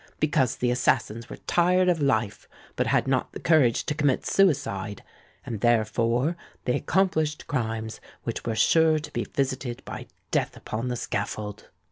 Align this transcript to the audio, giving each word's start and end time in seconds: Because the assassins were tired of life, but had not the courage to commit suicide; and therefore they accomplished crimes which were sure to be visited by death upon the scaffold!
Because 0.19 0.55
the 0.55 0.71
assassins 0.71 1.29
were 1.29 1.37
tired 1.45 1.87
of 1.87 2.01
life, 2.01 2.47
but 2.75 2.87
had 2.87 3.07
not 3.07 3.33
the 3.33 3.39
courage 3.39 3.85
to 3.85 3.93
commit 3.93 4.25
suicide; 4.25 5.03
and 5.45 5.61
therefore 5.61 6.35
they 6.65 6.75
accomplished 6.75 7.45
crimes 7.45 8.01
which 8.23 8.43
were 8.43 8.55
sure 8.55 8.97
to 8.97 9.13
be 9.13 9.25
visited 9.31 9.85
by 9.85 10.07
death 10.31 10.57
upon 10.57 10.87
the 10.87 10.95
scaffold! 10.95 11.69